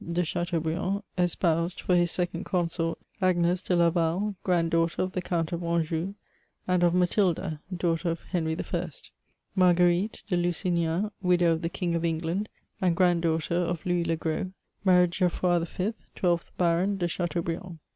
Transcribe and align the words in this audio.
de 0.03 0.25
Chateaubriand, 0.25 1.03
espoused, 1.15 1.79
for 1.79 1.95
his 1.95 2.09
second 2.09 2.43
consort, 2.43 2.97
Agnes 3.21 3.61
de 3.61 3.75
Laval, 3.75 4.33
grand 4.43 4.71
daughter 4.71 5.03
of 5.03 5.11
the 5.11 5.21
Count 5.21 5.51
of 5.51 5.63
Anjou, 5.63 6.15
and 6.67 6.81
of 6.83 6.95
Matilda, 6.95 7.59
daughter 7.71 8.09
of 8.09 8.21
Henry 8.31 8.57
I.; 8.57 8.89
Marguerite 9.55 10.23
de 10.27 10.37
Lusignan, 10.37 11.11
widow 11.21 11.51
of 11.51 11.61
the 11.61 11.69
King 11.69 11.93
of 11.93 12.03
England 12.03 12.49
and 12.81 12.95
grand 12.95 13.21
daughter 13.21 13.53
of 13.57 13.85
Louis 13.85 14.03
le 14.03 14.15
Gros, 14.15 14.47
married 14.83 15.11
Geoffroy 15.11 15.59
V., 15.63 15.93
twelfth 16.15 16.51
Baron 16.57 16.97
de 16.97 17.07
Chateaubriand. 17.07 17.77